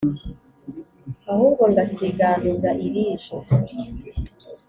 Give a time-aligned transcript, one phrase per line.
[1.31, 3.35] Ahubwo ngasiganuza irije,